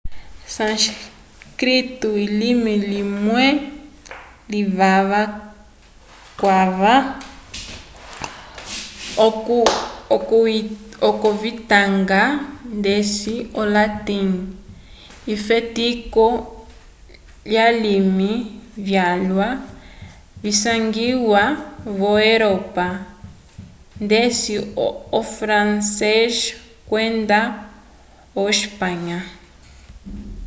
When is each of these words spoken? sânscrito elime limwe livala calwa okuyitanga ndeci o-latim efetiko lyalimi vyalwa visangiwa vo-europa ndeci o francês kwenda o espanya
sânscrito 0.57 2.09
elime 2.25 2.73
limwe 2.93 3.45
livala 4.53 5.21
calwa 6.41 6.95
okuyitanga 11.13 12.21
ndeci 12.77 13.35
o-latim 13.61 14.29
efetiko 15.33 16.23
lyalimi 17.49 18.31
vyalwa 18.85 19.47
visangiwa 20.41 21.43
vo-europa 21.99 22.85
ndeci 24.05 24.55
o 25.17 25.19
francês 25.37 26.33
kwenda 26.89 27.39
o 28.39 28.41
espanya 28.55 29.19